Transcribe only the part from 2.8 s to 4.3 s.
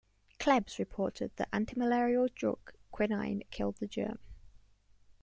quinine killed the germ.